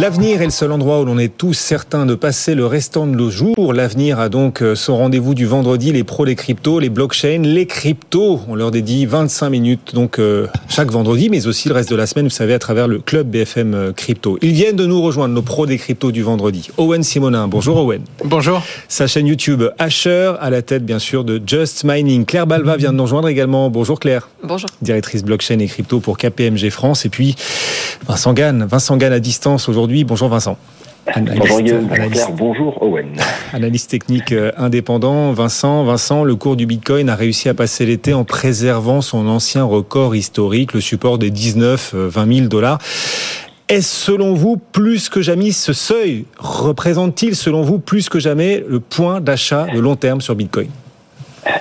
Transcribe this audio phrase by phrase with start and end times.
[0.00, 3.16] L'avenir est le seul endroit où l'on est tous certains de passer le restant de
[3.16, 3.72] nos jours.
[3.72, 7.66] L'avenir a donc euh, son rendez-vous du vendredi, les pros, les cryptos, les blockchains, les
[7.66, 8.40] cryptos.
[8.46, 12.06] On leur dédie 25 minutes donc euh, chaque vendredi, mais aussi le reste de la
[12.06, 14.38] semaine, vous savez, à travers le club BFM euh, Crypto.
[14.40, 16.70] Ils viennent de nous rejoindre, nos pros des cryptos du vendredi.
[16.76, 18.02] Owen Simonin, bonjour Owen.
[18.24, 18.62] Bonjour.
[18.86, 22.24] Sa chaîne YouTube Asher, à la tête bien sûr de Just Mining.
[22.24, 23.68] Claire Balva vient de nous rejoindre également.
[23.68, 24.28] Bonjour Claire.
[24.44, 24.70] Bonjour.
[24.80, 27.04] Directrice blockchain et crypto pour KPMG France.
[27.04, 27.34] Et puis
[28.06, 28.64] Vincent Gann.
[28.64, 30.04] Vincent Gann à distance aujourd'hui aujourd'hui.
[30.04, 30.58] Bonjour Vincent.
[31.06, 33.16] Analyste, bonjour Guillaume, analyste, bonjour Owen.
[33.54, 35.84] Analyste technique euh, indépendant, Vincent.
[35.84, 40.14] Vincent, le cours du Bitcoin a réussi à passer l'été en préservant son ancien record
[40.14, 42.78] historique, le support des 19, 20 000 dollars.
[43.70, 48.80] Est-ce selon vous plus que jamais ce seuil représente-t-il selon vous plus que jamais le
[48.80, 50.68] point d'achat de long terme sur Bitcoin?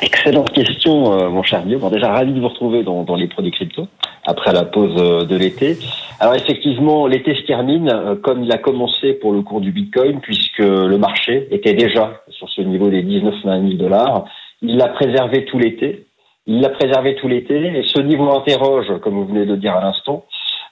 [0.02, 1.82] Excellente question, euh, mon cher Guillaume.
[1.82, 3.88] Bon, déjà ravi de vous retrouver dans, les produits crypto
[4.26, 5.78] après la pause euh, de l'été.
[6.20, 10.20] Alors effectivement, l'été se termine euh, comme il a commencé pour le cours du Bitcoin,
[10.20, 14.26] puisque le marché était déjà sur ce niveau des 19-20 000 dollars.
[14.62, 16.08] Il l'a préservé tout l'été.
[16.48, 17.56] Il l'a préservé tout l'été.
[17.56, 20.26] Et ce niveau interroge, comme vous venez de dire à l'instant,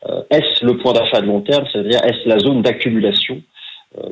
[0.09, 3.41] euh, est-ce le point d'achat de long terme, c'est-à-dire est-ce la zone d'accumulation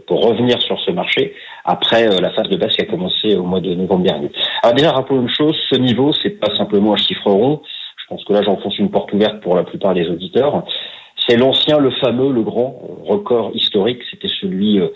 [0.07, 1.33] pour revenir sur ce marché
[1.65, 4.31] après la phase de baisse qui a commencé au mois de novembre dernier.
[4.61, 7.61] Alors déjà, rappelons une chose, ce niveau, c'est pas simplement un chiffre rond,
[8.03, 10.63] je pense que là j'enfonce une porte ouverte pour la plupart des auditeurs.
[11.27, 12.75] C'est l'ancien, le fameux, le grand
[13.05, 14.89] record historique, c'était celui euh,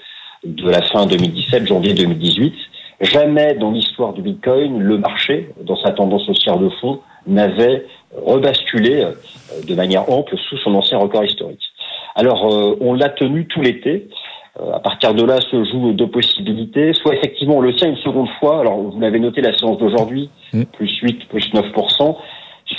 [0.44, 2.54] de la fin 2017, janvier 2018.
[3.00, 7.86] Jamais dans l'histoire du Bitcoin, le marché, dans sa tendance haussière de fond, n'avait
[8.16, 9.11] rebasculé euh,
[9.66, 11.64] de manière ample sous son ancien record historique.
[12.16, 14.10] Alors, euh, on l'a tenu tout l'été.
[14.73, 16.94] À partir de là se jouent deux possibilités.
[16.94, 18.62] Soit effectivement on le tient une seconde fois.
[18.62, 20.64] Alors vous l'avez noté la séance d'aujourd'hui, mmh.
[20.66, 22.16] plus 8, plus 9%.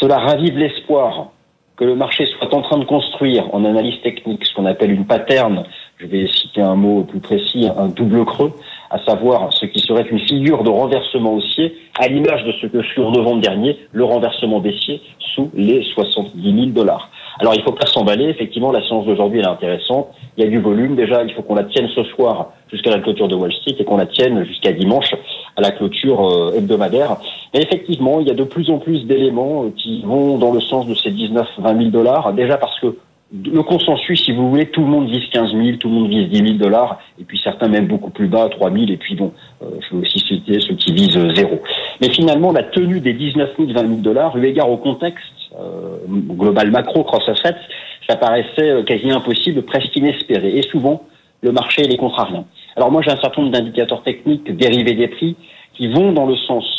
[0.01, 1.29] Cela ravive l'espoir
[1.77, 5.07] que le marché soit en train de construire en analyse technique ce qu'on appelle une
[5.07, 5.65] pattern,
[5.99, 8.53] je vais citer un mot plus précis, un double creux,
[8.91, 12.83] à savoir ce qui serait une figure de renversement haussier, à l'image de ce que
[12.83, 15.03] fut en novembre dernier le renversement baissier
[15.35, 17.11] sous les 70 000 dollars.
[17.41, 20.51] Alors il ne faut pas s'emballer, effectivement la séance d'aujourd'hui est intéressante, il y a
[20.51, 23.53] du volume, déjà il faut qu'on la tienne ce soir jusqu'à la clôture de Wall
[23.53, 25.15] Street et qu'on la tienne jusqu'à dimanche
[25.57, 27.17] à la clôture euh, hebdomadaire.
[27.55, 30.61] Mais effectivement, il y a de plus en plus d'éléments euh, qui vont dans le
[30.61, 32.97] sens de ces 19-20 000 dollars, déjà parce que
[33.33, 36.31] le consensus, si vous voulez, tout le monde vise 15 000, tout le monde vise
[36.31, 39.33] 10 000 dollars, et puis certains même beaucoup plus bas, 3 000, et puis bon,
[39.63, 41.61] euh, je veux aussi citer ceux qui visent zéro.
[42.01, 45.25] Mais finalement, la tenue des 19 000, 20 000 dollars, eu égard au contexte
[45.61, 47.61] euh, global macro cross-assets,
[48.09, 50.57] ça paraissait quasi impossible, presque inespéré.
[50.57, 51.03] Et souvent,
[51.43, 52.47] le marché est contrariant.
[52.77, 55.37] Alors moi, j'ai un certain nombre d'indicateurs techniques dérivés des prix
[55.75, 56.78] qui vont dans le sens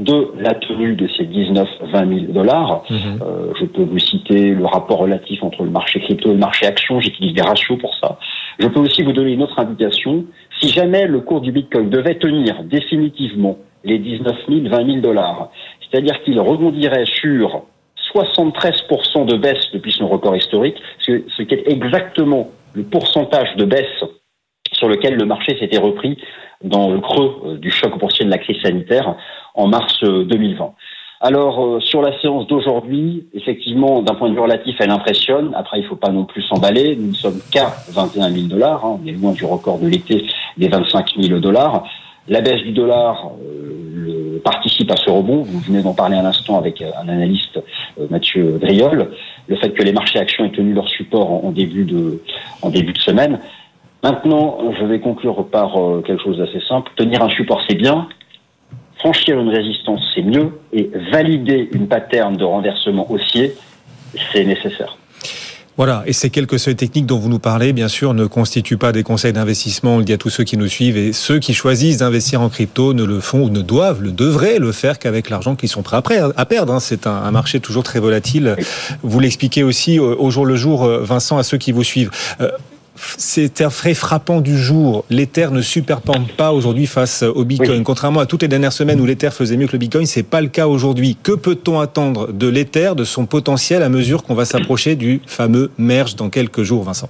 [0.00, 2.82] de la tenue de ces 19-20 000 dollars.
[2.88, 2.98] Mhm.
[3.22, 6.66] Euh, je peux vous citer le rapport relatif entre le marché crypto et le marché
[6.66, 7.00] action.
[7.00, 8.18] J'utilise des ratios pour ça.
[8.58, 10.24] Je peux aussi vous donner une autre indication.
[10.60, 15.50] Si jamais le cours du Bitcoin devait tenir définitivement les 19 000, 20 000 dollars,
[15.80, 17.64] c'est-à-dire qu'il rebondirait sur
[18.14, 24.04] 73% de baisse depuis son record historique, ce qui est exactement le pourcentage de baisse
[24.72, 26.16] sur lequel le marché s'était repris
[26.62, 29.16] dans le creux euh, du choc boursier de la crise sanitaire
[29.54, 30.64] en mars 2020.
[30.64, 30.68] Euh,
[31.20, 35.52] Alors, euh, sur la séance d'aujourd'hui, effectivement, d'un point de vue relatif, elle impressionne.
[35.54, 36.96] Après, il ne faut pas non plus s'emballer.
[36.96, 38.84] Nous ne sommes qu'à 21 000 dollars.
[38.84, 40.24] On est loin du record de l'été
[40.56, 41.84] des 25 000 dollars.
[42.28, 43.30] La baisse du dollar
[43.94, 45.42] le, participe à ce rebond.
[45.42, 47.60] Vous venez d'en parler un instant avec un analyste,
[48.08, 49.10] Mathieu Driol.
[49.48, 52.22] Le fait que les marchés actions aient tenu leur support en, début de,
[52.62, 53.40] en début de semaine
[54.02, 56.90] Maintenant, je vais conclure par euh, quelque chose d'assez simple.
[56.96, 58.08] Tenir un support, c'est bien.
[59.00, 60.52] Franchir une résistance, c'est mieux.
[60.74, 63.54] Et valider une pattern de renversement haussier,
[64.30, 64.98] c'est nécessaire.
[65.78, 68.92] Voilà, et ces quelques seuils techniques dont vous nous parlez, bien sûr, ne constituent pas
[68.92, 71.54] des conseils d'investissement, on le dit à tous ceux qui nous suivent, et ceux qui
[71.54, 75.30] choisissent d'investir en crypto ne le font ou ne doivent, le devraient le faire qu'avec
[75.30, 75.96] l'argent qu'ils sont prêts
[76.36, 76.74] à perdre.
[76.74, 76.80] Hein.
[76.80, 78.56] C'est un, marché toujours très volatile.
[79.02, 82.10] Vous l'expliquez aussi au jour le jour, euh, Vincent, à ceux qui vous suivent.
[83.16, 85.04] C'est un frais frappant du jour.
[85.10, 87.82] L'Ether ne superpente pas aujourd'hui face au Bitcoin.
[87.82, 90.40] Contrairement à toutes les dernières semaines où l'Ether faisait mieux que le Bitcoin, c'est pas
[90.40, 91.16] le cas aujourd'hui.
[91.22, 95.70] Que peut-on attendre de l'Ether, de son potentiel à mesure qu'on va s'approcher du fameux
[95.78, 97.08] merge dans quelques jours, Vincent?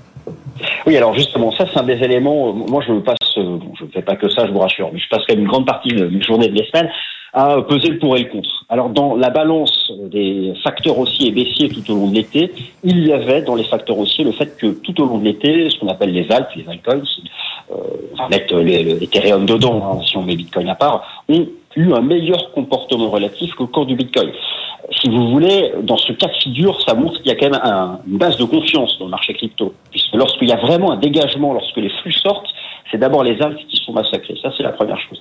[0.87, 2.53] Oui, alors justement, ça c'est un des éléments.
[2.53, 5.21] Moi, je passe, je ne fais pas que ça, je vous rassure, mais je passe
[5.27, 6.91] quand même une grande partie de mes journées de la semaine
[7.33, 8.65] à peser le pour et le contre.
[8.69, 13.07] Alors dans la balance des facteurs haussiers et baissiers tout au long de l'été, il
[13.07, 15.79] y avait dans les facteurs haussiers le fait que tout au long de l'été, ce
[15.79, 17.03] qu'on appelle les alpes, les altcoins,
[17.71, 17.75] euh,
[18.13, 22.01] on va mettre l'Ethereum dedans, hein, si on met Bitcoin à part, ont eu un
[22.01, 24.31] meilleur comportement relatif que le cours du Bitcoin.
[24.91, 27.61] Si vous voulez, dans ce cas de figure, ça montre qu'il y a quand même
[27.63, 29.73] un, une base de confiance dans le marché crypto.
[29.91, 32.49] Puisque lorsqu'il y a vraiment un dégagement, lorsque les flux sortent,
[32.91, 34.35] c'est d'abord les alpes qui sont massacrés.
[34.43, 35.21] Ça, c'est la première chose.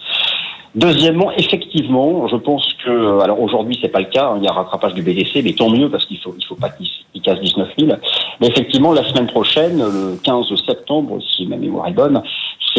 [0.76, 4.52] Deuxièmement, effectivement, je pense que, alors aujourd'hui c'est pas le cas, hein, il y a
[4.52, 7.40] un rattrapage du BDC, mais tant mieux parce qu'il faut, il faut pas qu'il casse
[7.42, 7.92] 19 000.
[8.40, 12.22] Mais effectivement, la semaine prochaine, le 15 septembre, si ma mémoire est bonne,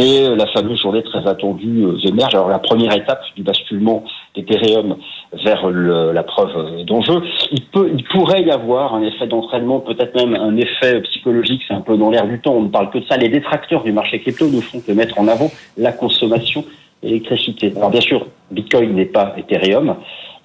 [0.00, 2.34] c'est la fameuse journée très attendue euh, émerge.
[2.34, 4.04] Alors la première étape du basculement
[4.34, 4.96] d'Ethereum
[5.44, 7.60] vers la preuve d'enjeu, il
[7.94, 11.96] il pourrait y avoir un effet d'entraînement, peut-être même un effet psychologique, c'est un peu
[11.96, 12.54] dans l'air du temps.
[12.54, 13.16] On ne parle que de ça.
[13.16, 16.64] Les détracteurs du marché crypto ne font que mettre en avant la consommation
[17.02, 17.72] électricité.
[17.76, 19.96] Alors bien sûr, Bitcoin n'est pas Ethereum,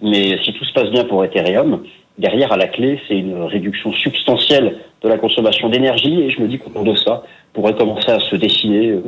[0.01, 1.83] mais si tout se passe bien pour Ethereum,
[2.17, 6.47] derrière à la clé, c'est une réduction substantielle de la consommation d'énergie et je me
[6.47, 7.23] dis qu'autour de ça
[7.53, 9.01] pourrait commencer à se dessiner euh,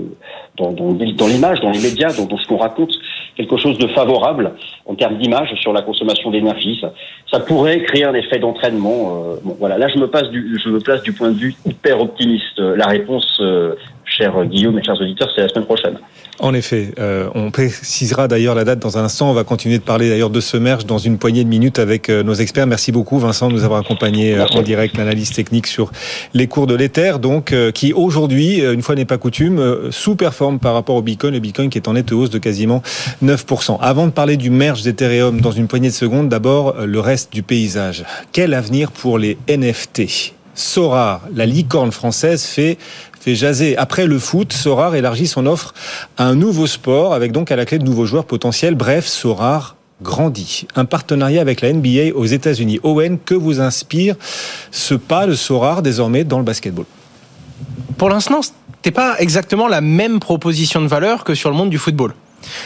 [0.58, 2.92] dans, dans, l'image, dans les médias, dans, ce qu'on raconte,
[3.36, 4.54] quelque chose de favorable
[4.86, 6.80] en termes d'image sur la consommation d'énergie.
[7.30, 9.26] Ça, pourrait créer un effet d'entraînement.
[9.26, 11.56] Euh, bon, voilà, là je me, passe du, je me place du point de vue
[11.66, 12.60] hyper optimiste.
[12.60, 13.76] La réponse, euh,
[14.18, 15.98] cher Guillaume et chers auditeurs, c'est la semaine prochaine.
[16.40, 19.30] En effet, euh, on précisera d'ailleurs la date dans un instant.
[19.30, 22.10] On va continuer de parler d'ailleurs de ce merge dans une poignée de minutes avec
[22.10, 22.68] euh, nos experts.
[22.68, 25.92] Merci beaucoup Vincent de nous avoir accompagné euh, en direct l'analyse technique sur
[26.36, 30.74] les cours de l'Ether, donc euh, qui aujourd'hui, une fois n'est pas coutume, sous-performe par
[30.74, 31.34] rapport au Bitcoin.
[31.34, 32.84] Le Bitcoin qui est en nette hausse de quasiment
[33.24, 33.80] 9%.
[33.82, 37.42] Avant de parler du merge d'Ethereum dans une poignée de secondes, d'abord le reste du
[37.42, 38.04] paysage.
[38.32, 42.80] Quel avenir pour les NFT Sora, la licorne française, fait
[43.36, 43.78] jaser.
[43.78, 45.74] Après le foot, Sorar élargit son offre
[46.18, 48.76] à un nouveau sport avec donc à la clé de nouveaux joueurs potentiels.
[48.76, 50.68] Bref, Sorar grandit.
[50.76, 52.80] Un partenariat avec la NBA aux États-Unis.
[52.84, 54.16] Owen, que vous inspire
[54.72, 56.86] ce pas de Sorar désormais dans le basketball?
[57.98, 58.42] Pour l'instant,
[58.86, 62.14] n'est pas exactement la même proposition de valeur que sur le monde du football.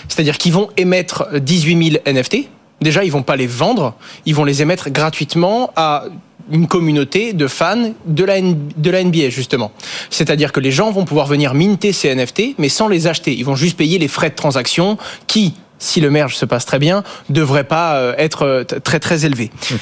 [0.08, 2.50] C'est-à-dire qu'ils vont émettre 18 000 NFT.
[2.82, 6.06] Déjà, ils vont pas les vendre, ils vont les émettre gratuitement à
[6.52, 9.72] une communauté de fans de la, de la NBA, justement.
[10.10, 13.34] C'est-à-dire que les gens vont pouvoir venir minter ces NFT, mais sans les acheter.
[13.34, 14.98] Ils vont juste payer les frais de transaction
[15.28, 19.26] qui, si le merge se passe très bien, devraient pas euh, être euh, très très
[19.26, 19.52] élevés.
[19.54, 19.76] Mmh.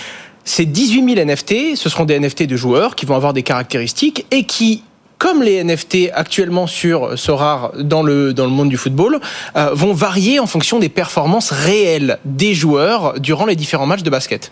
[0.46, 4.26] Ces 18 000 NFT, ce seront des NFT de joueurs qui vont avoir des caractéristiques
[4.32, 4.84] et qui
[5.20, 9.20] comme les NFT actuellement sur Sorar dans le, dans le monde du football,
[9.56, 14.10] euh, vont varier en fonction des performances réelles des joueurs durant les différents matchs de
[14.10, 14.52] basket.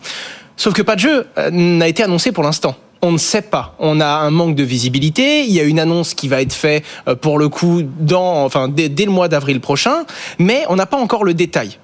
[0.57, 2.75] Sauf que pas de jeu euh, n'a été annoncé pour l'instant.
[3.01, 3.75] On ne sait pas.
[3.79, 5.43] On a un manque de visibilité.
[5.43, 8.67] Il y a une annonce qui va être faite euh, pour le coup dans, enfin,
[8.67, 10.03] dès, dès le mois d'avril prochain,
[10.37, 11.77] mais on n'a pas encore le détail.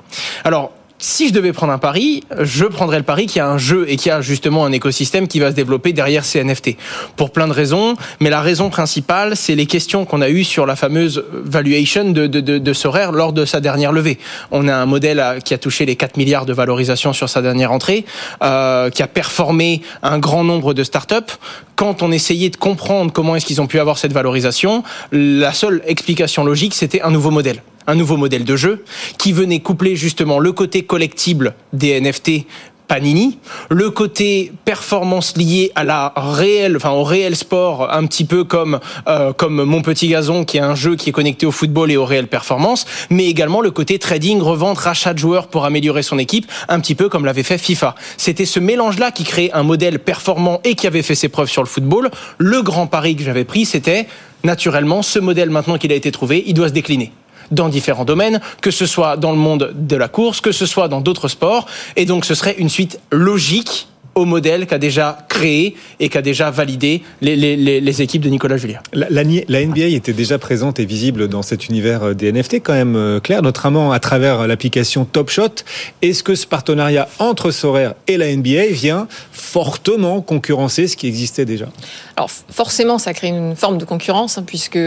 [0.44, 0.72] Alors,
[1.04, 3.86] si je devais prendre un pari, je prendrais le pari qu'il y a un jeu
[3.90, 6.78] et qu'il y a justement un écosystème qui va se développer derrière ces NFT.
[7.18, 10.66] Pour plein de raisons, mais la raison principale, c'est les questions qu'on a eues sur
[10.66, 14.18] la fameuse valuation de, de, de, de Sorare lors de sa dernière levée.
[14.52, 17.74] On a un modèle qui a touché les 4 milliards de valorisation sur sa dernière
[17.74, 18.06] entrée,
[18.42, 21.34] euh, qui a performé un grand nombre de startups.
[21.76, 25.82] Quand on essayait de comprendre comment est-ce qu'ils ont pu avoir cette valorisation, la seule
[25.86, 28.84] explication logique, c'était un nouveau modèle un nouveau modèle de jeu
[29.18, 32.46] qui venait coupler justement le côté collectible des NFT
[32.88, 38.44] Panini, le côté performance lié à la réelle, enfin au réel sport, un petit peu
[38.44, 41.92] comme euh, comme mon petit gazon qui est un jeu qui est connecté au football
[41.92, 46.04] et aux réelles performances, mais également le côté trading, revente, rachat de joueurs pour améliorer
[46.04, 47.96] son équipe, un petit peu comme l'avait fait FIFA.
[48.18, 51.64] C'était ce mélange-là qui créait un modèle performant et qui avait fait ses preuves sur
[51.64, 52.12] le football.
[52.38, 54.08] Le grand pari que j'avais pris, c'était
[54.44, 57.14] naturellement ce modèle maintenant qu'il a été trouvé, il doit se décliner
[57.52, 60.88] dans différents domaines, que ce soit dans le monde de la course, que ce soit
[60.88, 61.68] dans d'autres sports.
[61.96, 66.52] Et donc ce serait une suite logique au modèle qu'a déjà créé et qu'a déjà
[66.52, 68.80] validé les, équipes de Nicolas Julien.
[68.94, 72.96] La, NBA était déjà présente et visible dans cet univers euh, des NFT, quand même
[72.96, 75.64] euh, clair, notamment à travers l'application Top Shot.
[76.02, 81.46] Est-ce que ce partenariat entre Sorare et la NBA vient fortement concurrencer ce qui existait
[81.46, 81.68] déjà?
[82.16, 84.78] Alors forcément, ça crée une forme de concurrence, hein, puisque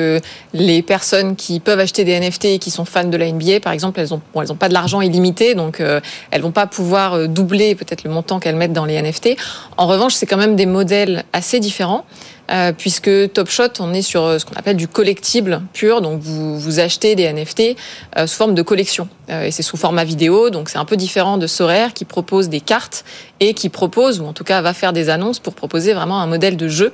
[0.52, 3.72] les personnes qui peuvent acheter des NFT et qui sont fans de la NBA, par
[3.72, 7.14] exemple, elles n'ont bon, elles pas de l'argent illimité, donc euh, elles vont pas pouvoir
[7.14, 9.30] euh, doubler peut-être le montant qu'elles mettent dans les NFT.
[9.76, 12.04] En revanche, c'est quand même des modèles assez différents.
[12.50, 16.00] Euh, puisque Top Shot, on est sur euh, ce qu'on appelle du collectible pur.
[16.00, 17.76] Donc vous, vous achetez des NFT
[18.16, 19.08] euh, sous forme de collection.
[19.28, 22.60] et c'est sous format vidéo, donc c'est un peu différent de Sorare qui propose des
[22.60, 23.04] cartes
[23.40, 26.26] et qui propose, ou en tout cas va faire des annonces pour proposer vraiment un
[26.26, 26.92] modèle de jeu.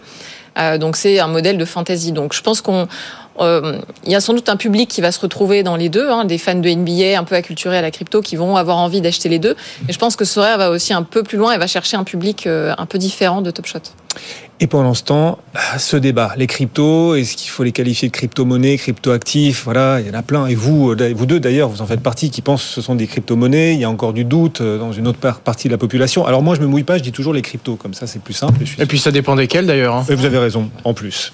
[0.79, 2.13] donc c'est un modèle de fantasy.
[2.13, 2.89] Donc je pense qu'on
[3.41, 6.11] euh, il y a sans doute un public qui va se retrouver dans les deux,
[6.11, 9.01] hein, des fans de NBA un peu acculturés à la crypto qui vont avoir envie
[9.01, 9.57] d'acheter les deux.
[9.89, 12.05] Et je pense que Sorare va aussi un peu plus loin et va chercher un
[12.05, 13.81] public euh, un peu différent de Top Shot.
[14.61, 15.39] Et pendant ce temps,
[15.79, 19.65] ce débat, les cryptos, est-ce qu'il faut les qualifier de crypto-monnaies, crypto-actifs?
[19.65, 20.47] Voilà, il y en a plein.
[20.47, 22.95] Et vous, euh, vous deux d'ailleurs, vous en faites partie, qui pensent que ce sont
[22.95, 23.75] des crypto-monnaies.
[23.75, 26.27] Il y a encore du doute dans une autre partie de la population.
[26.27, 28.35] Alors moi, je me mouille pas, je dis toujours les cryptos, comme ça c'est plus
[28.35, 28.63] simple.
[28.79, 29.97] Et, puis ça dépend desquels d'ailleurs.
[29.97, 30.07] Hein.
[30.09, 31.33] Et vous avez raison, en plus.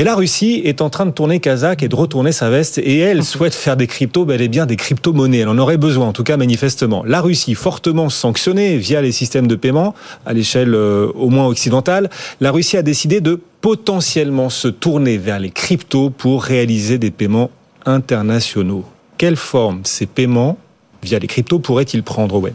[0.00, 3.00] Mais la Russie est en train de tourner Kazakh et de retourner sa veste et
[3.00, 5.40] elle souhaite faire des cryptos, bel et bien des crypto-monnaies.
[5.40, 7.04] Elle en aurait besoin, en tout cas manifestement.
[7.04, 12.08] La Russie, fortement sanctionnée via les systèmes de paiement à l'échelle euh, au moins occidentale,
[12.40, 17.50] la Russie a décidé de potentiellement se tourner vers les cryptos pour réaliser des paiements
[17.84, 18.86] internationaux.
[19.18, 20.56] Quelle forme ces paiements
[21.02, 22.54] via les cryptos pourraient-ils prendre, Owen?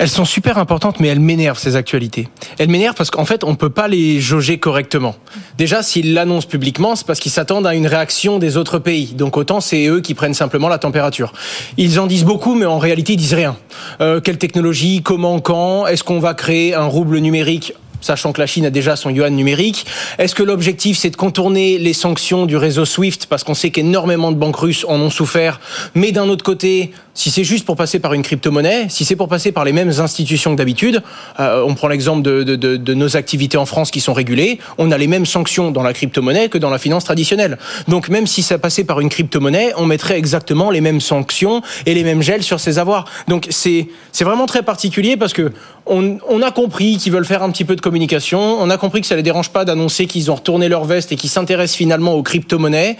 [0.00, 2.30] Elles sont super importantes, mais elles m'énervent ces actualités.
[2.58, 5.14] Elles m'énervent parce qu'en fait, on peut pas les jauger correctement.
[5.58, 9.12] Déjà, s'ils l'annoncent publiquement, c'est parce qu'ils s'attendent à une réaction des autres pays.
[9.12, 11.34] Donc autant c'est eux qui prennent simplement la température.
[11.76, 13.58] Ils en disent beaucoup, mais en réalité, ils disent rien.
[14.00, 18.46] Euh, quelle technologie Comment Quand Est-ce qu'on va créer un rouble numérique sachant que la
[18.46, 19.86] Chine a déjà son yuan numérique.
[20.18, 24.32] Est-ce que l'objectif, c'est de contourner les sanctions du réseau SWIFT, parce qu'on sait qu'énormément
[24.32, 25.60] de banques russes en ont souffert,
[25.94, 29.28] mais d'un autre côté, si c'est juste pour passer par une crypto-monnaie, si c'est pour
[29.28, 31.02] passer par les mêmes institutions que d'habitude,
[31.38, 34.58] euh, on prend l'exemple de, de, de, de, nos activités en France qui sont régulées,
[34.78, 37.58] on a les mêmes sanctions dans la crypto-monnaie que dans la finance traditionnelle.
[37.88, 41.94] Donc même si ça passait par une crypto-monnaie, on mettrait exactement les mêmes sanctions et
[41.94, 43.04] les mêmes gels sur ses avoirs.
[43.28, 43.88] Donc c'est
[44.20, 45.52] vraiment très particulier parce que
[45.90, 49.00] on, on a compris qu'ils veulent faire un petit peu de communication, on a compris
[49.00, 52.14] que ça les dérange pas d'annoncer qu'ils ont retourné leur veste et qu'ils s'intéressent finalement
[52.14, 52.96] aux crypto-monnaies.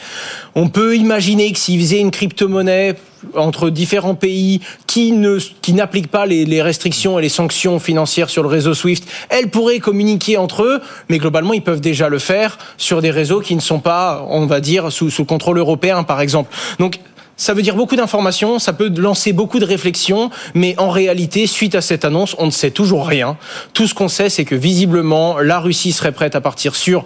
[0.57, 2.97] On peut imaginer que s'ils faisaient une crypto-monnaie
[3.37, 8.43] entre différents pays qui ne qui n'appliquent pas les, restrictions et les sanctions financières sur
[8.43, 12.59] le réseau SWIFT, elles pourraient communiquer entre eux, mais globalement ils peuvent déjà le faire
[12.77, 16.21] sur des réseaux qui ne sont pas, on va dire, sous, sous contrôle européen par
[16.21, 16.55] exemple.
[16.79, 16.99] Donc
[17.41, 21.75] ça veut dire beaucoup d'informations, ça peut lancer beaucoup de réflexions, mais en réalité, suite
[21.75, 23.39] à cette annonce, on ne sait toujours rien.
[23.73, 27.03] Tout ce qu'on sait, c'est que visiblement, la Russie serait prête à partir sur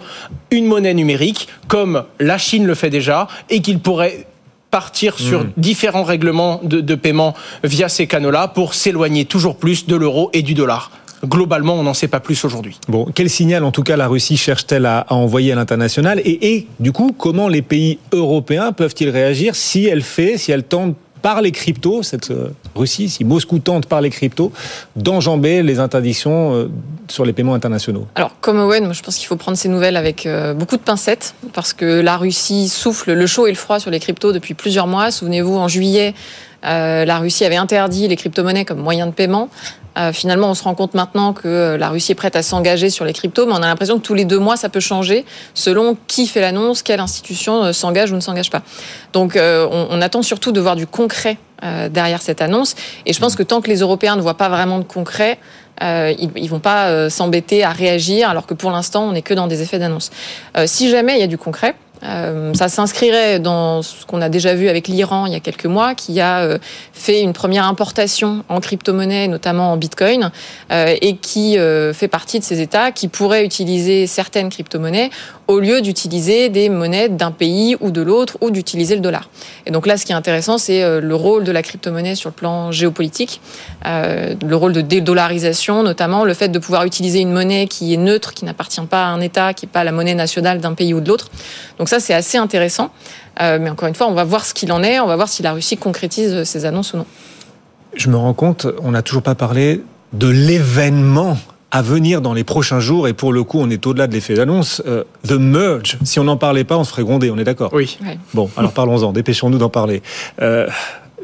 [0.51, 4.27] une monnaie numérique, comme la Chine le fait déjà, et qu'il pourrait
[4.71, 5.51] partir sur hmm.
[5.55, 10.41] différents règlements de, de paiement via ces canaux-là pour s'éloigner toujours plus de l'euro et
[10.41, 10.91] du dollar
[11.25, 12.79] globalement, on n'en sait pas plus aujourd'hui.
[12.87, 16.67] Bon, quel signal en tout cas la Russie cherche-t-elle à, envoyer à l'international et, et,
[16.79, 21.41] du coup, comment les pays européens peuvent-ils réagir si elle fait, si elle tente par
[21.41, 24.51] les cryptos, cette euh, Russie, si Moscou tente par les cryptos,
[24.95, 26.69] d'enjamber les interdictions euh,
[27.07, 28.05] sur les paiements internationaux?
[28.13, 31.33] Alors, comme Owen, je pense qu'il faut prendre ces nouvelles avec euh, beaucoup de pincettes,
[31.51, 34.85] parce que la Russie souffle le chaud et le froid sur les cryptos depuis plusieurs
[34.85, 35.09] mois.
[35.09, 36.13] Souvenez-vous, en juillet,
[36.65, 39.49] la Russie avait interdit les crypto-monnaies comme moyen de paiement.
[39.97, 42.89] Euh, finalement, on se rend compte maintenant que euh, la Russie est prête à s'engager
[42.89, 45.25] sur les cryptos, mais on a l'impression que tous les deux mois, ça peut changer
[45.53, 48.61] selon qui fait l'annonce, quelle institution euh, s'engage ou ne s'engage pas.
[49.13, 51.37] Donc, on, attend surtout de voir du concret
[51.89, 52.75] derrière cette annonce.
[53.05, 55.39] Et je pense que tant que les Européens ne voient pas vraiment de concret,
[55.81, 59.33] euh, ils, ils vont pas s'embêter à réagir, alors que pour l'instant, on n'est que
[59.33, 60.11] dans des effets d'annonce.
[60.65, 64.53] si jamais il y a du concret, euh, ça s'inscrirait dans ce qu'on a déjà
[64.53, 66.57] vu avec l'Iran il y a quelques mois, qui a euh,
[66.93, 70.31] fait une première importation en crypto-monnaie, notamment en Bitcoin,
[70.71, 71.57] euh, et qui
[71.93, 75.09] fait partie de ces États qui pourraient utiliser certaines crypto-monnaies
[75.47, 79.29] au lieu d'utiliser des monnaies d'un pays ou de l'autre, ou d'utiliser le dollar.
[79.65, 82.33] Et donc là, ce qui est intéressant, c'est le rôle de la crypto-monnaie sur le
[82.33, 83.41] plan géopolitique,
[83.83, 88.33] le rôle de dédollarisation, notamment le fait de pouvoir utiliser une monnaie qui est neutre,
[88.33, 91.01] qui n'appartient pas à un État, qui n'est pas la monnaie nationale d'un pays ou
[91.01, 91.29] de l'autre.
[91.77, 92.91] Donc ça, c'est assez intéressant.
[93.41, 95.27] Euh, mais encore une fois, on va voir ce qu'il en est, on va voir
[95.27, 97.05] si la Russie concrétise ses annonces ou non.
[97.95, 99.83] Je me rends compte, on n'a toujours pas parlé
[100.13, 101.37] de l'événement
[101.71, 104.35] à venir dans les prochains jours, et pour le coup, on est au-delà de l'effet
[104.35, 105.97] d'annonce, euh, The Merge.
[106.05, 107.71] Si on n'en parlait pas, on se ferait gronder, on est d'accord?
[107.73, 107.97] Oui.
[108.33, 110.01] Bon, alors parlons-en, dépêchons-nous d'en parler.
[110.41, 110.67] Euh,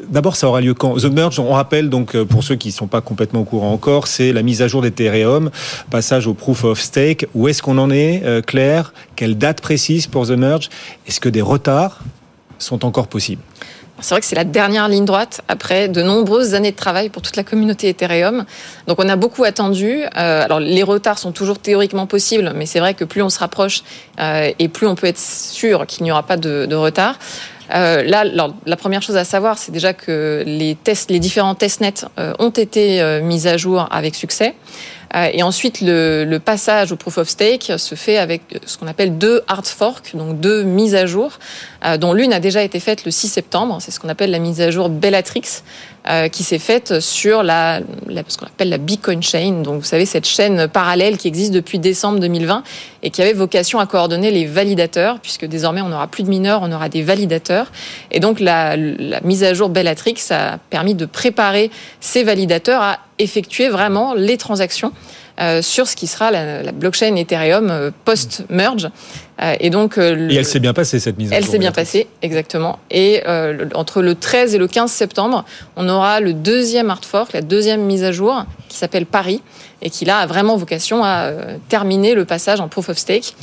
[0.09, 2.73] D'abord, ça aura lieu quand The Merge, on rappelle donc euh, pour ceux qui ne
[2.73, 5.51] sont pas complètement au courant encore, c'est la mise à jour d'Ethereum,
[5.89, 7.27] passage au Proof of Stake.
[7.33, 8.93] Où est-ce qu'on en est, euh, Claire?
[9.15, 10.69] Quelle date précise pour The Merge?
[11.07, 11.99] Est-ce que des retards
[12.57, 13.41] sont encore possibles?
[13.99, 17.21] C'est vrai que c'est la dernière ligne droite après de nombreuses années de travail pour
[17.21, 18.45] toute la communauté Ethereum.
[18.87, 20.01] Donc on a beaucoup attendu.
[20.17, 23.37] Euh, alors les retards sont toujours théoriquement possibles, mais c'est vrai que plus on se
[23.37, 23.83] rapproche
[24.17, 27.19] et plus on peut être sûr qu'il n'y aura pas de, de retard.
[27.73, 28.23] Euh, là,
[28.65, 32.49] la première chose à savoir, c'est déjà que les tests, les différents testnets euh, ont
[32.49, 34.55] été euh, mis à jour avec succès.
[35.33, 39.17] et ensuite, le, le, passage au proof of stake se fait avec ce qu'on appelle
[39.17, 41.37] deux hard forks, donc deux mises à jour,
[41.99, 43.77] dont l'une a déjà été faite le 6 septembre.
[43.81, 45.63] C'est ce qu'on appelle la mise à jour Bellatrix,
[46.31, 49.61] qui s'est faite sur la, la ce qu'on appelle la Bitcoin Chain.
[49.61, 52.63] Donc, vous savez, cette chaîne parallèle qui existe depuis décembre 2020
[53.03, 56.61] et qui avait vocation à coordonner les validateurs, puisque désormais on n'aura plus de mineurs,
[56.63, 57.71] on aura des validateurs.
[58.11, 62.99] Et donc la, la mise à jour Bellatrix a permis de préparer ces validateurs à
[63.19, 65.20] effectuer vraiment les transactions euh,
[65.61, 68.89] sur ce qui sera la, la blockchain Ethereum euh, post-merge.
[69.41, 71.43] Euh, et donc, euh, et elle s'est bien passée cette mise à jour.
[71.43, 72.79] Elle s'est bien passée, exactement.
[72.91, 75.45] Et euh, entre le 13 et le 15 septembre,
[75.75, 79.41] on aura le deuxième hard fork, la deuxième mise à jour, qui s'appelle Paris,
[79.81, 83.35] et qui là a vraiment vocation à euh, terminer le passage en proof of stake.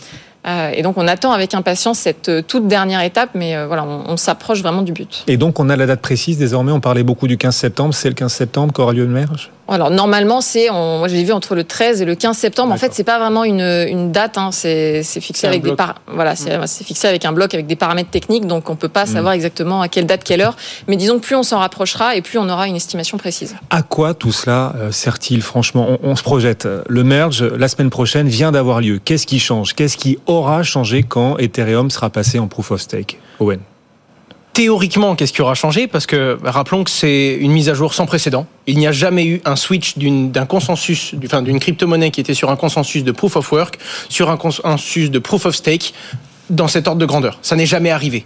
[0.46, 4.04] Euh, et donc on attend avec impatience cette euh, toute dernière étape, mais voilà, on,
[4.06, 5.24] on s'approche vraiment du but.
[5.26, 8.08] Et donc on a la date précise désormais, on parlait beaucoup du 15 septembre, c'est
[8.08, 9.50] le 15 septembre qu'aura lieu le merge?
[9.74, 12.72] Alors normalement c'est, moi j'ai vu entre le 13 et le 15 septembre.
[12.72, 14.50] En fait c'est pas vraiment une, une date, hein.
[14.52, 15.96] c'est fixé avec des par...
[16.06, 16.66] voilà c'est mmh.
[16.84, 19.08] fixé avec un bloc avec des paramètres techniques, donc on peut pas mmh.
[19.08, 20.56] savoir exactement à quelle date, quelle heure.
[20.86, 23.56] Mais disons que plus on s'en rapprochera et plus on aura une estimation précise.
[23.70, 25.98] À quoi tout cela euh, sert-il franchement?
[26.02, 26.68] On, on, se projette.
[26.88, 28.98] Le merge la semaine prochaine vient d'avoir lieu.
[29.04, 29.74] Qu'est-ce qui change?
[29.74, 33.18] Qu'est-ce qui aura changé quand Ethereum sera passé en proof of stake?
[33.40, 33.60] Owen
[34.58, 35.86] théoriquement, qu'est-ce qui aura changé?
[35.86, 38.44] Parce que rappelons que c'est une mise à jour sans précédent.
[38.66, 42.56] Il n'y a jamais eu un switch d'un consensus, d'une crypto-monnaie qui était sur un
[42.56, 45.94] consensus de proof of work, sur un consensus de proof of stake,
[46.50, 47.38] dans cet ordre de grandeur.
[47.40, 48.24] Ça n'est jamais arrivé.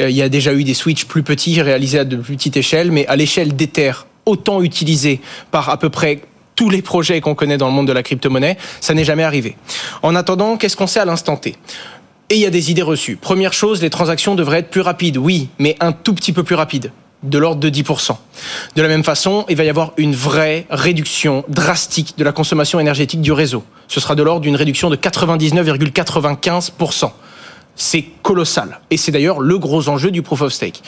[0.00, 2.56] Euh, il y a déjà eu des switches plus petits réalisés à de plus petite
[2.56, 3.92] échelle, mais à l'échelle d'Ether,
[4.24, 6.22] autant utilisé par à peu près
[6.54, 9.58] tous les projets qu'on connaît dans le monde de la crypto-monnaie, ça n'est jamais arrivé.
[10.02, 11.54] En attendant, qu'est-ce qu'on sait à l'instant T?
[12.30, 13.16] Et il y a des idées reçues.
[13.16, 16.54] Première chose, les transactions devraient être plus rapides, oui, mais un tout petit peu plus
[16.54, 16.92] rapides
[17.22, 18.16] de l'ordre de 10%.
[18.74, 22.78] De la même façon, il va y avoir une vraie réduction drastique de la consommation
[22.78, 23.64] énergétique du réseau.
[23.88, 27.10] Ce sera de l'ordre d'une réduction de 99,95%.
[27.74, 28.80] C'est colossal.
[28.90, 30.82] Et c'est d'ailleurs le gros enjeu du proof of stake.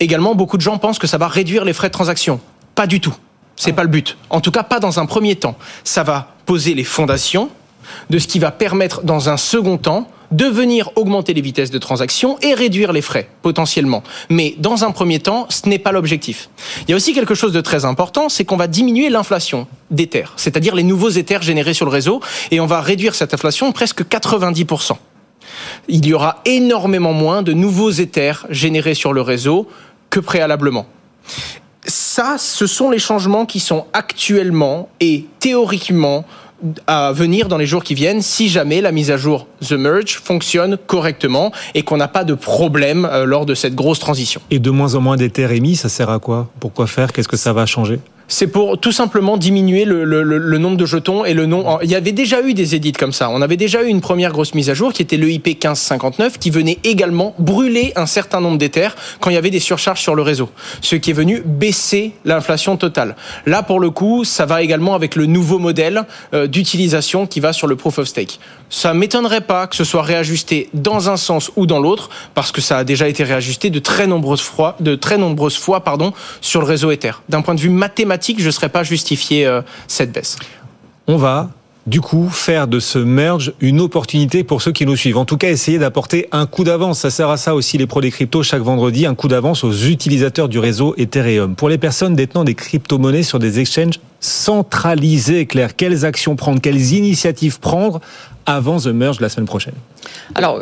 [0.00, 2.40] Également, beaucoup de gens pensent que ça va réduire les frais de transaction.
[2.74, 3.14] Pas du tout.
[3.56, 4.16] C'est pas le but.
[4.30, 5.56] En tout cas, pas dans un premier temps.
[5.84, 7.50] Ça va poser les fondations
[8.10, 11.78] de ce qui va permettre dans un second temps de venir augmenter les vitesses de
[11.78, 14.02] transaction et réduire les frais potentiellement.
[14.28, 16.50] Mais dans un premier temps, ce n'est pas l'objectif.
[16.82, 20.26] Il y a aussi quelque chose de très important, c'est qu'on va diminuer l'inflation d'Ether,
[20.36, 24.02] c'est-à-dire les nouveaux Ethers générés sur le réseau, et on va réduire cette inflation presque
[24.02, 24.92] 90%.
[25.88, 29.66] Il y aura énormément moins de nouveaux Ethers générés sur le réseau
[30.10, 30.86] que préalablement
[31.86, 36.24] ça, ce sont les changements qui sont actuellement et théoriquement
[36.86, 40.20] à venir dans les jours qui viennent si jamais la mise à jour The Merge
[40.22, 44.40] fonctionne correctement et qu'on n'a pas de problème euh, lors de cette grosse transition.
[44.50, 46.48] Et de moins en moins d'éther émis, ça sert à quoi?
[46.60, 47.12] Pourquoi faire?
[47.12, 48.00] Qu'est-ce que ça va changer?
[48.30, 51.80] C'est pour tout simplement diminuer le, le, le, nombre de jetons et le nom.
[51.82, 53.28] Il y avait déjà eu des édits comme ça.
[53.28, 56.38] On avait déjà eu une première grosse mise à jour qui était le IP 1559
[56.38, 60.14] qui venait également brûler un certain nombre d'éthers quand il y avait des surcharges sur
[60.14, 60.48] le réseau.
[60.80, 63.16] Ce qui est venu baisser l'inflation totale.
[63.46, 67.52] Là, pour le coup, ça va également avec le nouveau modèle euh, d'utilisation qui va
[67.52, 68.38] sur le proof of stake.
[68.68, 72.60] Ça m'étonnerait pas que ce soit réajusté dans un sens ou dans l'autre parce que
[72.60, 76.60] ça a déjà été réajusté de très nombreuses fois, de très nombreuses fois, pardon, sur
[76.60, 77.10] le réseau Ether.
[77.28, 80.36] D'un point de vue mathématique je ne serais pas justifié euh, cette baisse.
[81.06, 81.50] On va
[81.86, 85.16] du coup, faire de ce merge une opportunité pour ceux qui nous suivent.
[85.16, 87.00] En tout cas, essayer d'apporter un coup d'avance.
[87.00, 89.72] Ça sert à ça aussi les pros des cryptos chaque vendredi, un coup d'avance aux
[89.72, 91.56] utilisateurs du réseau Ethereum.
[91.56, 96.92] Pour les personnes détenant des crypto-monnaies sur des exchanges centralisés, Claire, quelles actions prendre, quelles
[96.92, 98.00] initiatives prendre
[98.44, 99.74] avant The Merge la semaine prochaine?
[100.34, 100.60] Alors,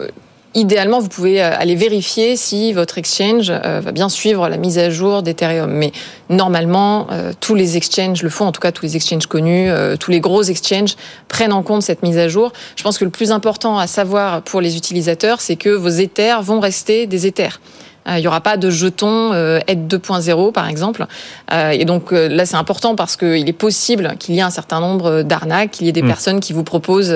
[0.55, 4.79] idéalement, vous pouvez euh, aller vérifier si votre exchange euh, va bien suivre la mise
[4.79, 5.71] à jour d'Ethereum.
[5.71, 5.93] Mais
[6.29, 10.11] normalement, euh, tous les exchanges le font, en tout cas tous les exchanges connus, tous
[10.11, 10.97] les gros exchanges
[11.29, 12.53] prennent en compte cette mise à jour.
[12.77, 16.43] Je pense que le plus important à savoir pour les utilisateurs, c'est que vos Ethers
[16.43, 17.61] vont rester des Ethers.
[18.09, 21.07] Euh, il n'y aura pas de jetons euh, aide 2.0 par exemple.
[21.53, 24.81] Euh, et donc là c'est important parce qu'il est possible qu'il y ait un certain
[24.81, 26.09] nombre d'arnaques, qu'il y ait des mmh.
[26.09, 27.09] personnes qui vous proposent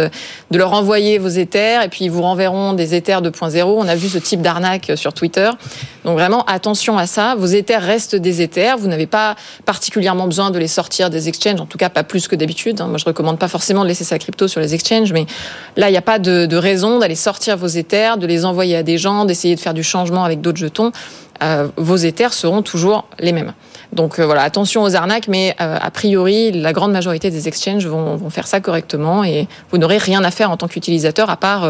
[0.51, 3.63] de leur envoyer vos Ethers et puis ils vous renverront des Ethers 2.0.
[3.63, 5.51] On a vu ce type d'arnaque sur Twitter.
[6.05, 7.35] Donc vraiment attention à ça.
[7.37, 8.77] Vos Ethers restent des Ethers.
[8.79, 12.29] Vous n'avez pas particulièrement besoin de les sortir des exchanges, en tout cas pas plus
[12.29, 12.81] que d'habitude.
[12.81, 12.89] Hein.
[12.89, 15.27] Moi je recommande pas forcément de laisser sa crypto sur les exchanges, mais
[15.77, 18.77] là il n'y a pas de, de raison d'aller sortir vos Ethers, de les envoyer
[18.77, 22.63] à des gens, d'essayer de faire du changement avec d'autres jetons Python, vos Ethers seront
[22.63, 23.53] toujours les mêmes.
[23.93, 28.47] Donc voilà, attention aux arnaques, mais a priori, la grande majorité des exchanges vont, faire
[28.47, 31.69] ça correctement et vous n'aurez rien à faire en tant qu'utilisateur à part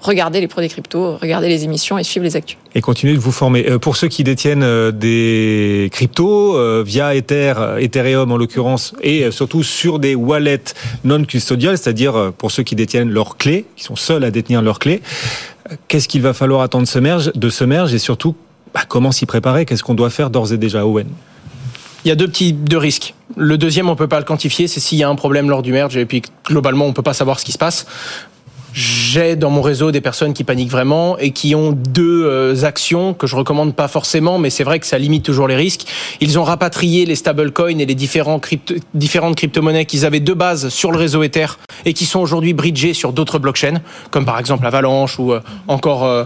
[0.00, 2.56] regarder les produits crypto, regarder les émissions et suivre les actus.
[2.74, 3.64] Et continuer de vous former.
[3.80, 10.14] Pour ceux qui détiennent des cryptos via Ether, Ethereum en l'occurrence, et surtout sur des
[10.14, 14.62] wallets non custodial, c'est-à-dire pour ceux qui détiennent leurs clés, qui sont seuls à détenir
[14.62, 15.02] leurs clés,
[15.88, 18.34] qu'est-ce qu'il va falloir attendre de ce merge et surtout
[18.74, 19.64] bah, comment s'y préparer?
[19.64, 21.08] Qu'est-ce qu'on doit faire d'ores et déjà, Owen?
[22.04, 23.14] Il y a deux petits risques.
[23.36, 25.72] Le deuxième, on peut pas le quantifier, c'est s'il y a un problème lors du
[25.72, 27.86] merge et puis globalement, on peut pas savoir ce qui se passe
[28.72, 33.14] j'ai dans mon réseau des personnes qui paniquent vraiment et qui ont deux euh, actions
[33.14, 35.86] que je recommande pas forcément, mais c'est vrai que ça limite toujours les risques.
[36.20, 38.40] Ils ont rapatrié les stablecoins et les différents
[38.94, 41.46] différentes crypto-monnaies qu'ils avaient de base sur le réseau Ether
[41.84, 46.04] et qui sont aujourd'hui bridgées sur d'autres blockchains, comme par exemple Avalanche ou euh, encore
[46.04, 46.24] euh,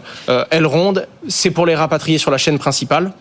[0.51, 0.95] Elrond.
[1.29, 3.13] C'est pour les rapatrier sur la chaîne principale.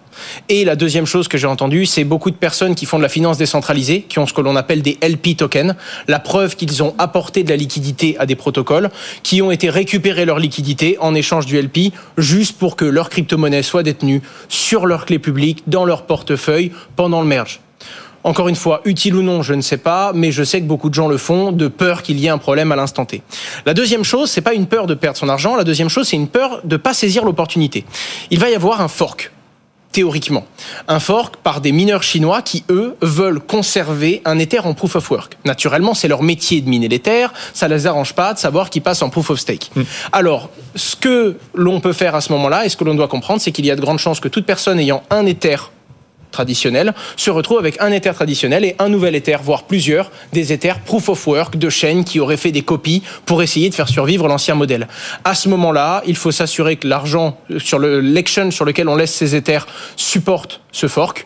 [0.49, 3.09] Et la deuxième chose que j'ai entendue, c'est beaucoup de personnes qui font de la
[3.09, 5.75] finance décentralisée, qui ont ce que l'on appelle des LP tokens,
[6.07, 8.89] la preuve qu'ils ont apporté de la liquidité à des protocoles,
[9.23, 13.63] qui ont été récupérés leur liquidité en échange du LP, juste pour que leur crypto-monnaie
[13.63, 17.61] soit détenue sur leur clé publique, dans leur portefeuille, pendant le merge.
[18.23, 20.89] Encore une fois, utile ou non, je ne sais pas, mais je sais que beaucoup
[20.89, 23.23] de gens le font de peur qu'il y ait un problème à l'instant T.
[23.65, 25.55] La deuxième chose, c'est pas une peur de perdre son argent.
[25.55, 27.83] La deuxième chose, c'est une peur de pas saisir l'opportunité.
[28.29, 29.31] Il va y avoir un fork
[29.91, 30.45] théoriquement.
[30.87, 35.09] Un fork par des mineurs chinois qui, eux, veulent conserver un Ether en proof of
[35.11, 35.37] work.
[35.45, 38.81] Naturellement, c'est leur métier de miner l'Ether, ça ne les arrange pas de savoir qu'ils
[38.81, 39.71] passent en proof of stake.
[39.75, 39.83] Hmm.
[40.11, 43.41] Alors, ce que l'on peut faire à ce moment-là, et ce que l'on doit comprendre,
[43.41, 45.57] c'est qu'il y a de grandes chances que toute personne ayant un Ether
[46.31, 50.79] traditionnel se retrouve avec un Ether traditionnel et un nouvel Ether, voire plusieurs, des Ethers
[50.79, 54.27] proof of work de chaînes qui auraient fait des copies pour essayer de faire survivre
[54.27, 54.87] l'ancien modèle.
[55.23, 59.35] À ce moment-là, il faut s'assurer que l'argent sur l'exchange sur lequel on laisse ces
[59.35, 61.25] Ethers supporte ce fork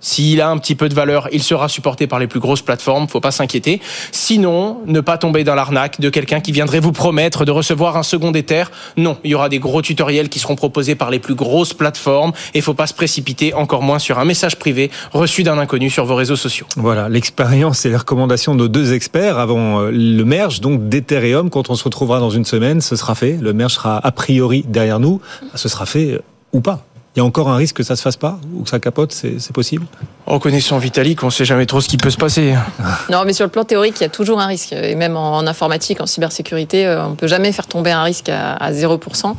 [0.00, 3.08] s'il a un petit peu de valeur, il sera supporté par les plus grosses plateformes,
[3.08, 3.80] faut pas s'inquiéter.
[4.12, 8.02] Sinon, ne pas tomber dans l'arnaque de quelqu'un qui viendrait vous promettre de recevoir un
[8.02, 8.64] second Ether.
[8.96, 12.32] Non, il y aura des gros tutoriels qui seront proposés par les plus grosses plateformes
[12.54, 16.04] et faut pas se précipiter encore moins sur un message privé reçu d'un inconnu sur
[16.04, 16.66] vos réseaux sociaux.
[16.76, 21.50] Voilà, l'expérience et les recommandations de nos deux experts avant euh, le merge donc d'Ethereum
[21.50, 24.64] quand on se retrouvera dans une semaine, ce sera fait, le merge sera a priori
[24.66, 25.20] derrière nous,
[25.54, 26.84] ce sera fait euh, ou pas
[27.16, 29.10] il y a encore un risque que ça se fasse pas ou que ça capote,
[29.12, 29.86] c'est possible?
[30.26, 32.54] En connaissant Vitalik, on ne sait jamais trop ce qui peut se passer.
[33.10, 34.72] Non, mais sur le plan théorique, il y a toujours un risque.
[34.72, 38.28] Et même en, informatique, en cybersécurité, euh, on ne peut jamais faire tomber un risque
[38.28, 39.34] à, 0%.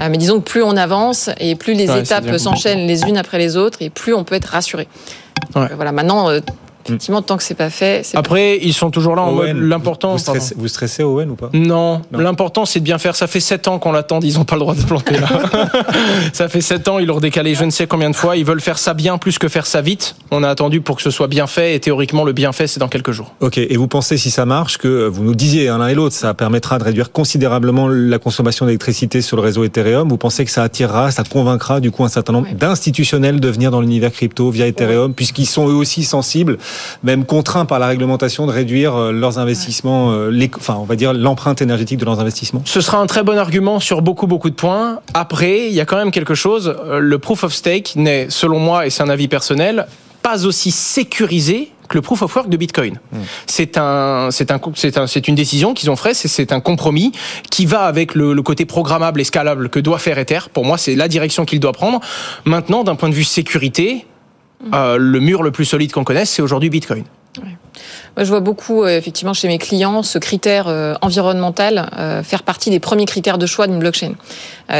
[0.00, 3.38] Euh, mais disons que plus on avance et plus les étapes s'enchaînent les unes après
[3.38, 4.88] les autres et plus on peut être rassuré.
[5.52, 6.40] Voilà, maintenant, euh,
[6.88, 8.02] effectivement, tant que c'est pas fait.
[8.14, 10.12] Après, ils sont toujours là en mode l'important.
[10.12, 11.50] Vous, stressez, vous stressez Owen ou pas?
[11.52, 13.16] Non, l'important c'est de bien faire.
[13.16, 15.28] Ça fait 7 ans qu'on l'attend, ils n'ont pas le droit de planter là.
[16.32, 18.36] ça fait 7 ans, ils l'ont décalé je ne sais combien de fois.
[18.36, 20.16] Ils veulent faire ça bien plus que faire ça vite.
[20.30, 22.80] On a attendu pour que ce soit bien fait et théoriquement le bien fait c'est
[22.80, 23.34] dans quelques jours.
[23.40, 26.34] Ok, et vous pensez si ça marche que vous nous disiez l'un et l'autre, ça
[26.34, 30.08] permettra de réduire considérablement la consommation d'électricité sur le réseau Ethereum.
[30.08, 33.70] Vous pensez que ça attirera, ça convaincra du coup un certain nombre d'institutionnels de venir
[33.70, 36.58] dans l'univers crypto via Ethereum, puisqu'ils sont eux aussi sensibles
[37.02, 41.12] même contraints par la réglementation de réduire euh, leurs investissements, euh, enfin on va dire
[41.12, 42.62] l'empreinte énergétique de leurs investissements.
[42.64, 45.00] Ce sera un très bon argument sur beaucoup beaucoup de points.
[45.14, 46.74] Après, il y a quand même quelque chose.
[46.84, 49.86] Euh, le proof of stake n'est, selon moi, et c'est un avis personnel,
[50.22, 52.98] pas aussi sécurisé que le proof of work de Bitcoin.
[53.12, 53.18] Hmm.
[53.46, 56.16] C'est un, c'est un, c'est un, c'est une décision qu'ils ont faite.
[56.16, 57.12] C'est un compromis
[57.50, 60.40] qui va avec le, le, côté programmable et scalable que doit faire Ether.
[60.52, 62.00] Pour moi, c'est la direction qu'il doit prendre.
[62.44, 64.04] Maintenant, d'un point de vue sécurité,
[64.72, 67.04] euh, le mur le plus solide qu'on connaisse, c'est aujourd'hui Bitcoin.
[68.16, 72.42] Moi, je vois beaucoup, euh, effectivement, chez mes clients, ce critère euh, environnemental euh, faire
[72.42, 74.14] partie des premiers critères de choix d'une blockchain.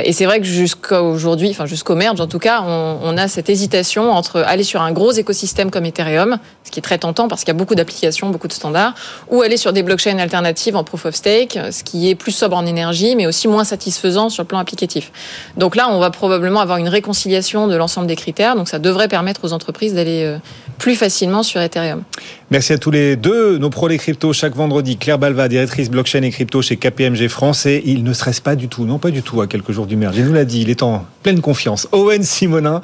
[0.04, 3.26] et c'est vrai que jusqu'à aujourd'hui, enfin jusqu'au merge en tout cas, on, on, a
[3.26, 7.26] cette hésitation entre aller sur un gros écosystème comme Ethereum, ce qui est très tentant
[7.28, 8.94] parce qu'il y a beaucoup d'applications, beaucoup de standards,
[9.30, 12.56] ou aller sur des blockchains alternatives en proof of stake, ce qui est plus sobre
[12.56, 15.10] en énergie, mais aussi moins satisfaisant sur le plan applicatif.
[15.56, 19.08] Donc là, on va probablement avoir une réconciliation de l'ensemble des critères, donc ça devrait
[19.08, 20.36] permettre aux entreprises d'aller
[20.78, 22.02] plus facilement sur Ethereum.
[22.50, 23.58] Merci à tous les deux.
[23.58, 24.96] Nos pros les cryptos chaque vendredi.
[24.96, 27.66] Claire Balva, directrice blockchain et crypto chez KPMG France.
[27.66, 29.96] Et il ne stresse pas du tout, non pas du tout, à quelques jours du
[29.96, 30.16] merge.
[30.16, 31.88] Il nous l'a dit, il est en pleine confiance.
[31.92, 32.80] Owen Simonin,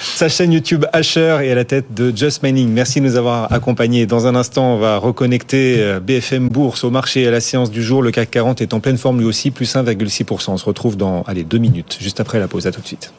[0.00, 2.68] sa chaîne YouTube Asher et à la tête de Just Mining.
[2.68, 4.06] Merci de nous avoir accompagnés.
[4.06, 7.72] Dans un instant, on va reconnecter euh, BFM Bourse au marché et à la séance
[7.72, 8.02] du jour.
[8.02, 10.50] Le CAC 40 est en pleine forme lui aussi, plus 1,6%.
[10.52, 12.68] On se retrouve dans, allez, deux minutes, juste après la pause.
[12.68, 13.12] À tout de suite.